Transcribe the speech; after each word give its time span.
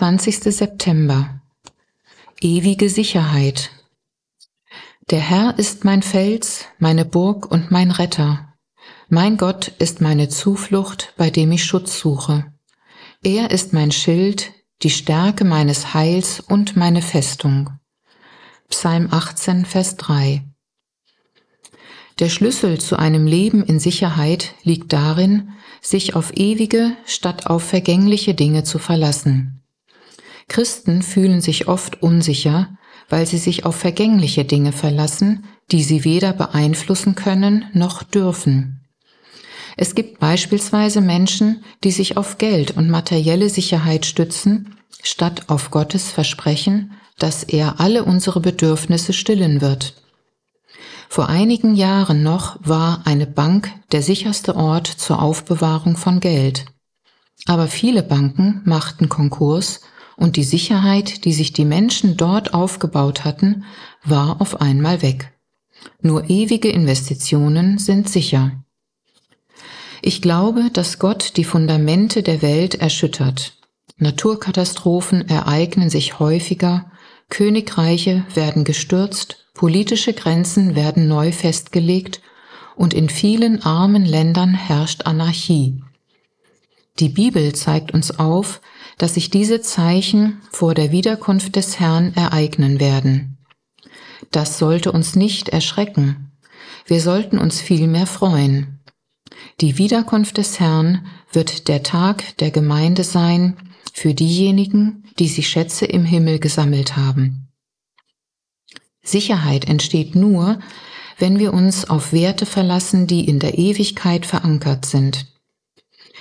20. 0.00 0.44
September 0.54 1.42
Ewige 2.40 2.88
Sicherheit 2.88 3.70
Der 5.10 5.20
Herr 5.20 5.58
ist 5.58 5.84
mein 5.84 6.00
Fels, 6.00 6.64
meine 6.78 7.04
Burg 7.04 7.50
und 7.50 7.70
mein 7.70 7.90
Retter. 7.90 8.54
Mein 9.10 9.36
Gott 9.36 9.68
ist 9.78 10.00
meine 10.00 10.30
Zuflucht, 10.30 11.12
bei 11.18 11.28
dem 11.28 11.52
ich 11.52 11.64
Schutz 11.64 12.00
suche. 12.00 12.50
Er 13.22 13.50
ist 13.50 13.74
mein 13.74 13.92
Schild, 13.92 14.52
die 14.80 14.88
Stärke 14.88 15.44
meines 15.44 15.92
Heils 15.92 16.40
und 16.40 16.78
meine 16.78 17.02
Festung. 17.02 17.68
Psalm 18.70 19.08
18, 19.10 19.66
Vers 19.66 19.98
3 19.98 20.46
Der 22.20 22.30
Schlüssel 22.30 22.80
zu 22.80 22.98
einem 22.98 23.26
Leben 23.26 23.62
in 23.62 23.78
Sicherheit 23.78 24.54
liegt 24.62 24.94
darin, 24.94 25.50
sich 25.82 26.16
auf 26.16 26.34
ewige 26.38 26.96
statt 27.04 27.48
auf 27.48 27.64
vergängliche 27.64 28.32
Dinge 28.32 28.64
zu 28.64 28.78
verlassen. 28.78 29.49
Christen 30.50 31.02
fühlen 31.02 31.40
sich 31.40 31.68
oft 31.68 32.02
unsicher, 32.02 32.76
weil 33.08 33.24
sie 33.24 33.38
sich 33.38 33.64
auf 33.64 33.76
vergängliche 33.76 34.44
Dinge 34.44 34.72
verlassen, 34.72 35.44
die 35.70 35.84
sie 35.84 36.02
weder 36.04 36.32
beeinflussen 36.32 37.14
können 37.14 37.66
noch 37.72 38.02
dürfen. 38.02 38.80
Es 39.76 39.94
gibt 39.94 40.18
beispielsweise 40.18 41.00
Menschen, 41.00 41.64
die 41.84 41.92
sich 41.92 42.16
auf 42.16 42.38
Geld 42.38 42.76
und 42.76 42.90
materielle 42.90 43.48
Sicherheit 43.48 44.06
stützen, 44.06 44.74
statt 45.04 45.44
auf 45.46 45.70
Gottes 45.70 46.10
Versprechen, 46.10 46.94
dass 47.16 47.44
er 47.44 47.78
alle 47.78 48.04
unsere 48.04 48.40
Bedürfnisse 48.40 49.12
stillen 49.12 49.60
wird. 49.60 50.02
Vor 51.08 51.28
einigen 51.28 51.76
Jahren 51.76 52.24
noch 52.24 52.58
war 52.60 53.02
eine 53.04 53.28
Bank 53.28 53.70
der 53.92 54.02
sicherste 54.02 54.56
Ort 54.56 54.88
zur 54.88 55.22
Aufbewahrung 55.22 55.96
von 55.96 56.18
Geld. 56.18 56.66
Aber 57.46 57.68
viele 57.68 58.02
Banken 58.02 58.62
machten 58.64 59.08
Konkurs 59.08 59.80
und 60.20 60.36
die 60.36 60.44
Sicherheit, 60.44 61.24
die 61.24 61.32
sich 61.32 61.52
die 61.52 61.64
Menschen 61.64 62.16
dort 62.16 62.54
aufgebaut 62.54 63.24
hatten, 63.24 63.64
war 64.04 64.40
auf 64.40 64.60
einmal 64.60 65.02
weg. 65.02 65.32
Nur 66.00 66.30
ewige 66.30 66.68
Investitionen 66.68 67.78
sind 67.78 68.08
sicher. 68.08 68.52
Ich 70.02 70.22
glaube, 70.22 70.70
dass 70.72 70.98
Gott 70.98 71.36
die 71.36 71.44
Fundamente 71.44 72.22
der 72.22 72.42
Welt 72.42 72.76
erschüttert. 72.76 73.54
Naturkatastrophen 73.96 75.28
ereignen 75.28 75.90
sich 75.90 76.18
häufiger, 76.20 76.90
Königreiche 77.28 78.24
werden 78.34 78.64
gestürzt 78.64 79.40
Politische 79.54 80.14
Grenzen 80.14 80.74
werden 80.74 81.06
neu 81.06 81.32
festgelegt 81.32 82.22
und 82.76 82.94
in 82.94 83.10
vielen 83.10 83.62
armen 83.62 84.06
Ländern 84.06 84.54
herrscht 84.54 85.04
Anarchie. 85.04 85.82
Die 87.00 87.08
Bibel 87.08 87.54
zeigt 87.54 87.92
uns 87.92 88.18
auf, 88.18 88.60
dass 88.98 89.14
sich 89.14 89.30
diese 89.30 89.62
Zeichen 89.62 90.42
vor 90.50 90.74
der 90.74 90.92
Wiederkunft 90.92 91.56
des 91.56 91.80
Herrn 91.80 92.12
ereignen 92.14 92.78
werden. 92.78 93.38
Das 94.30 94.58
sollte 94.58 94.92
uns 94.92 95.16
nicht 95.16 95.48
erschrecken. 95.48 96.32
Wir 96.84 97.00
sollten 97.00 97.38
uns 97.38 97.58
vielmehr 97.58 98.06
freuen. 98.06 98.80
Die 99.62 99.78
Wiederkunft 99.78 100.36
des 100.36 100.60
Herrn 100.60 101.06
wird 101.32 101.68
der 101.68 101.82
Tag 101.82 102.36
der 102.36 102.50
Gemeinde 102.50 103.02
sein 103.02 103.56
für 103.94 104.12
diejenigen, 104.12 105.04
die 105.18 105.28
sich 105.28 105.48
Schätze 105.48 105.86
im 105.86 106.04
Himmel 106.04 106.38
gesammelt 106.38 106.98
haben. 106.98 107.48
Sicherheit 109.02 109.66
entsteht 109.66 110.14
nur, 110.14 110.60
wenn 111.18 111.38
wir 111.38 111.54
uns 111.54 111.88
auf 111.88 112.12
Werte 112.12 112.44
verlassen, 112.44 113.06
die 113.06 113.26
in 113.26 113.38
der 113.38 113.56
Ewigkeit 113.56 114.26
verankert 114.26 114.84
sind. 114.84 115.39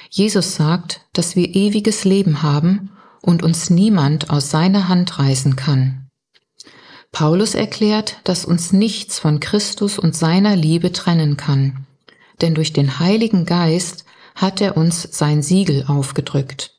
Jesus 0.10 0.56
sagt, 0.56 1.02
dass 1.14 1.36
wir 1.36 1.56
ewiges 1.56 2.04
Leben 2.04 2.42
haben 2.42 2.92
und 3.22 3.44
uns 3.44 3.70
niemand 3.70 4.30
aus 4.30 4.50
seiner 4.50 4.90
Hand 4.90 5.20
reißen 5.20 5.56
kann. 5.56 6.10
Paulus 7.12 7.56
erklärt, 7.56 8.18
dass 8.24 8.46
uns 8.46 8.72
nichts 8.72 9.20
von 9.20 9.40
Christus 9.40 9.98
und 9.98 10.16
seiner 10.16 10.56
Liebe 10.56 10.92
trennen 10.92 11.38
kann, 11.38 11.88
denn 12.42 12.56
durch 12.56 12.74
den 12.74 13.00
Heiligen 13.00 13.46
Geist 13.46 14.06
hat 14.36 14.62
er 14.62 14.78
uns 14.78 15.08
sein 15.12 15.42
Siegel 15.42 15.86
aufgedrückt. 15.88 16.76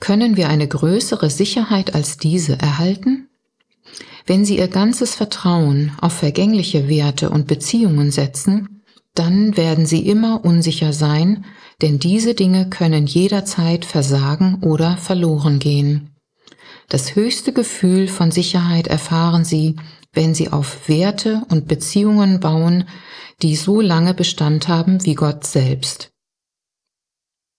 Können 0.00 0.36
wir 0.36 0.48
eine 0.48 0.66
größere 0.66 1.30
Sicherheit 1.30 1.94
als 1.94 2.16
diese 2.16 2.58
erhalten? 2.58 3.28
Wenn 4.26 4.44
sie 4.44 4.58
ihr 4.58 4.68
ganzes 4.68 5.14
Vertrauen 5.14 5.92
auf 6.00 6.12
vergängliche 6.12 6.88
Werte 6.88 7.30
und 7.30 7.46
Beziehungen 7.46 8.10
setzen, 8.10 8.82
dann 9.14 9.56
werden 9.56 9.84
sie 9.84 10.06
immer 10.06 10.44
unsicher 10.44 10.92
sein, 10.92 11.44
denn 11.82 11.98
diese 11.98 12.34
Dinge 12.34 12.70
können 12.70 13.06
jederzeit 13.06 13.84
versagen 13.84 14.62
oder 14.62 14.96
verloren 14.96 15.58
gehen. 15.58 16.14
Das 16.88 17.16
höchste 17.16 17.52
Gefühl 17.52 18.08
von 18.08 18.30
Sicherheit 18.30 18.86
erfahren 18.86 19.44
sie, 19.44 19.76
wenn 20.12 20.34
sie 20.34 20.50
auf 20.50 20.88
Werte 20.88 21.42
und 21.48 21.66
Beziehungen 21.66 22.40
bauen, 22.40 22.84
die 23.40 23.56
so 23.56 23.80
lange 23.80 24.14
Bestand 24.14 24.68
haben 24.68 25.04
wie 25.04 25.14
Gott 25.14 25.44
selbst. 25.44 26.12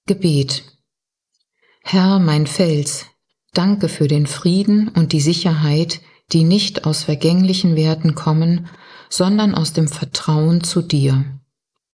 Gebet 0.05 0.63
Herr, 1.81 2.19
mein 2.19 2.47
Fels, 2.47 3.05
danke 3.53 3.89
für 3.89 4.07
den 4.07 4.25
Frieden 4.25 4.87
und 4.87 5.11
die 5.11 5.19
Sicherheit, 5.19 6.01
die 6.31 6.45
nicht 6.45 6.85
aus 6.85 7.03
vergänglichen 7.03 7.75
Werten 7.75 8.15
kommen, 8.15 8.67
sondern 9.09 9.53
aus 9.53 9.73
dem 9.73 9.87
Vertrauen 9.87 10.63
zu 10.63 10.81
dir. 10.81 11.25